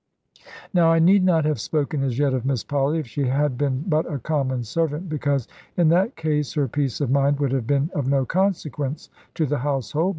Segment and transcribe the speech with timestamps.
[0.73, 3.83] Now I need not have spoken as yet of Miss Polly if she had been
[3.87, 7.91] but a common servant, because in that case her peace of mind would have been
[7.93, 10.09] of no consequence to the household.